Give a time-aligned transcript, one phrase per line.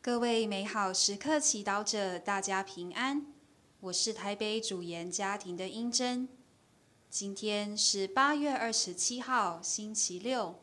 [0.00, 3.26] 各位美好时刻祈祷者，大家平安。
[3.80, 6.28] 我是台北主研家庭的英珍。
[7.10, 10.60] 今天是八月二十七号，星期六。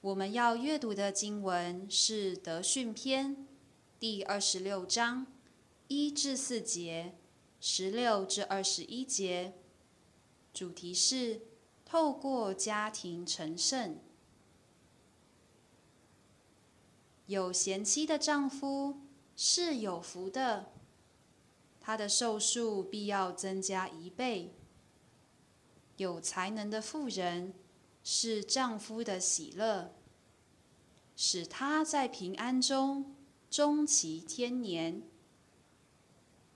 [0.00, 3.36] 我们要阅读的经文是《德训篇》
[3.98, 5.26] 第二十六章
[5.88, 7.18] 一至四节，
[7.60, 9.54] 十六至二十一节。
[10.54, 11.42] 主题是
[11.84, 13.98] 透过家庭成圣。
[17.26, 19.00] 有贤妻的丈夫
[19.36, 20.72] 是有福的，
[21.80, 24.54] 他的寿数必要增加一倍。
[25.96, 27.54] 有才能的妇人
[28.02, 29.94] 是丈夫的喜乐，
[31.16, 33.14] 使他在平安中
[33.48, 35.02] 终其天年。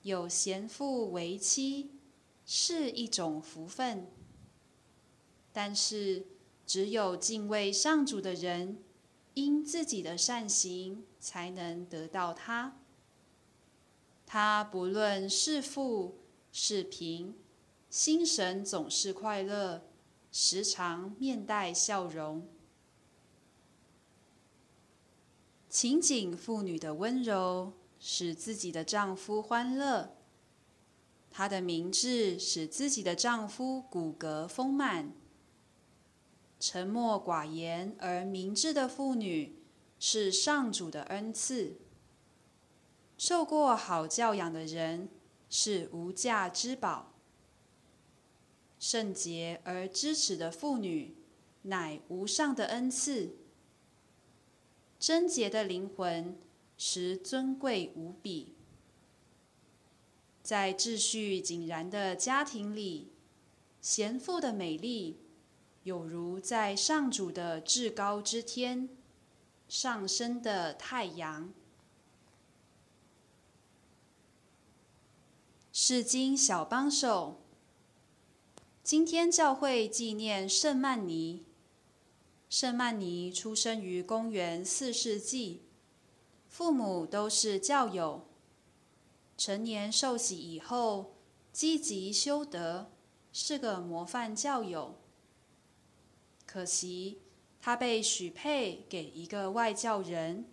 [0.02, 1.92] 有贤妇为妻
[2.44, 4.08] 是一种福分，
[5.52, 6.26] 但是
[6.66, 8.82] 只有敬畏上主的人。
[9.36, 12.80] 因自己的善行，才能得到他。
[14.24, 16.16] 他不论是富
[16.50, 17.36] 是贫，
[17.90, 19.82] 心神总是快乐，
[20.32, 22.48] 时常面带笑容。
[25.68, 30.16] 情景妇女的温柔，使自己的丈夫欢乐。
[31.30, 35.12] 她的明智，使自己的丈夫骨骼丰满。
[36.58, 39.56] 沉默寡言而明智的妇女
[39.98, 41.76] 是上主的恩赐。
[43.18, 45.08] 受过好教养的人
[45.48, 47.12] 是无价之宝。
[48.78, 51.16] 圣洁而知耻的妇女
[51.62, 53.36] 乃无上的恩赐。
[54.98, 56.38] 贞洁的灵魂
[56.76, 58.54] 实尊贵无比。
[60.42, 63.12] 在秩序井然的家庭里，
[63.80, 65.18] 贤妇的美丽。
[65.86, 68.88] 有如在上主的至高之天
[69.68, 71.54] 上升的太阳。
[75.72, 77.40] 是经小帮手。
[78.82, 81.44] 今天教会纪念圣曼尼。
[82.50, 85.62] 圣曼尼出生于公元四世纪，
[86.48, 88.26] 父母都是教友。
[89.38, 91.14] 成年受洗以后，
[91.52, 92.90] 积极修德，
[93.32, 94.96] 是个模范教友。
[96.56, 97.18] 可惜，
[97.60, 100.46] 他被许配给一个外教人。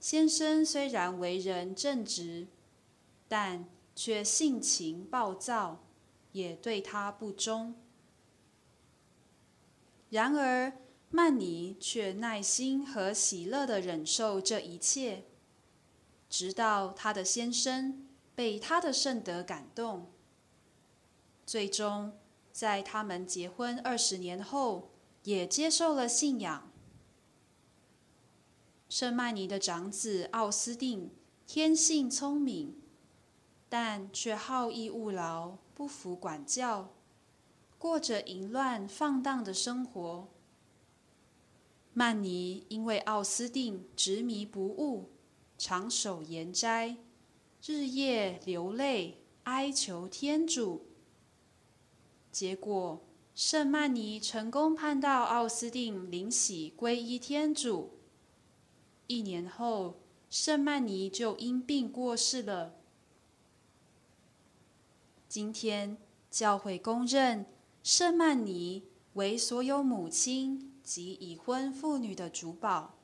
[0.00, 2.48] 先生虽然为人正直，
[3.28, 5.84] 但却性情暴躁，
[6.32, 7.76] 也对他不忠。
[10.10, 10.72] 然而，
[11.10, 15.26] 曼尼却耐心和喜乐地忍受这一切，
[16.28, 18.04] 直到他的先生
[18.34, 20.10] 被他的圣德感动，
[21.46, 22.18] 最终。
[22.58, 24.90] 在他们结婚二十年后，
[25.22, 26.72] 也接受了信仰。
[28.88, 31.12] 圣曼尼的长子奥斯定
[31.46, 32.74] 天性聪明，
[33.68, 36.92] 但却好逸恶劳，不服管教，
[37.78, 40.26] 过着淫乱放荡的生活。
[41.92, 45.10] 曼尼因为奥斯定执迷不悟，
[45.56, 46.96] 长守严斋，
[47.64, 50.84] 日夜流泪哀求天主。
[52.38, 53.00] 结果，
[53.34, 57.98] 圣曼尼成功盼到奥斯定灵洗皈依天主。
[59.08, 59.98] 一年后，
[60.30, 62.76] 圣曼尼就因病过世了。
[65.28, 65.98] 今天，
[66.30, 67.44] 教会公认
[67.82, 68.84] 圣曼尼
[69.14, 72.94] 为所有母亲及已婚妇女的主保。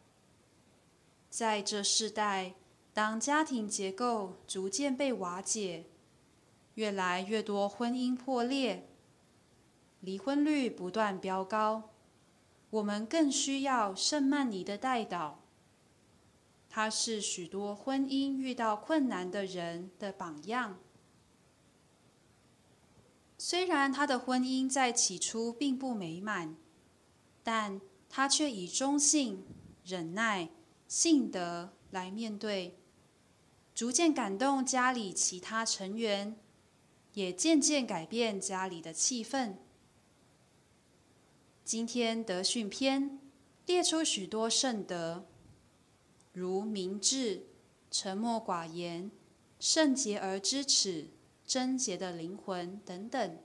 [1.28, 2.54] 在这世代，
[2.92, 5.86] 当家庭结构逐渐被瓦解，
[6.74, 8.88] 越来越多婚姻破裂。
[10.04, 11.90] 离婚率不断飙高，
[12.70, 15.34] 我们更需要圣曼尼的代祷。
[16.68, 20.78] 他是许多婚姻遇到困难的人的榜样。
[23.38, 26.56] 虽然他的婚姻在起初并不美满，
[27.42, 29.44] 但他却以忠信、
[29.84, 30.50] 忍耐、
[30.88, 32.78] 信德来面对，
[33.74, 36.36] 逐渐感动家里其他成员，
[37.12, 39.54] 也渐渐改变家里的气氛。
[41.64, 43.18] 今天德训篇
[43.64, 45.24] 列出许多圣德，
[46.34, 47.46] 如明智、
[47.90, 49.10] 沉默寡言、
[49.58, 51.08] 圣洁而知耻、
[51.46, 53.38] 贞洁的灵魂等等。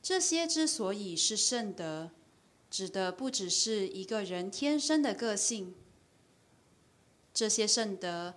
[0.00, 2.12] 这些之所以是圣德，
[2.70, 5.74] 指的不只是一个人天生的个性。
[7.32, 8.36] 这些圣德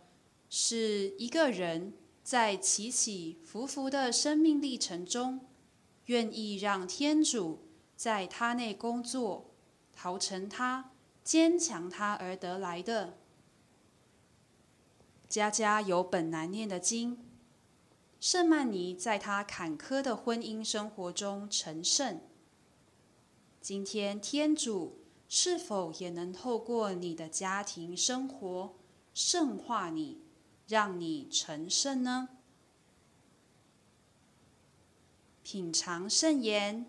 [0.49, 1.93] 是一个人
[2.23, 5.41] 在起起伏伏的生命历程中，
[6.05, 7.66] 愿意让天主。
[7.97, 9.49] 在他内工作，
[9.91, 10.91] 陶成他，
[11.23, 13.17] 坚强他而得来的。
[15.27, 17.25] 家家有本难念的经。
[18.19, 22.21] 圣曼尼在他坎坷的婚姻生活中成圣。
[23.59, 28.75] 今天天主是否也能透过你的家庭生活
[29.13, 30.21] 圣化你，
[30.67, 32.29] 让你成圣呢？
[35.43, 36.85] 品尝圣言，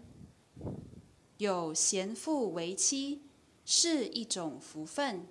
[1.38, 3.23] 有贤妇为妻
[3.64, 5.26] 是一种福分，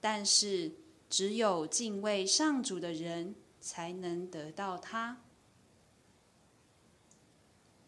[0.00, 0.72] 但是
[1.08, 3.36] 只有敬畏上主的人。
[3.60, 5.18] 才能得到它。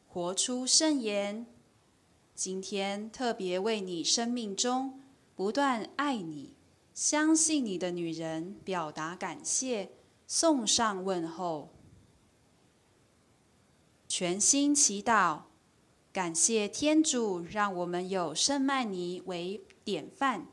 [0.06, 1.46] 活出圣言，
[2.34, 5.00] 今天特别为你生命中
[5.34, 6.54] 不断爱你、
[6.92, 9.92] 相信你的女人表达感谢，
[10.26, 11.70] 送上问候。
[14.06, 15.44] 全心祈祷，
[16.12, 20.46] 感谢天主让我们有圣曼尼为典范，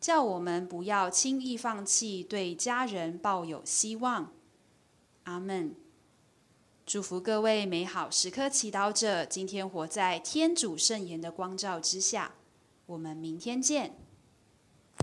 [0.00, 4.32] 叫我们不要轻易放弃对家人抱有希望。
[5.24, 5.74] 阿门！
[6.86, 12.32] 祝福各位美好时刻祈祷者，今天活在天主圣言的光照之下。
[12.86, 14.05] 我们明天见。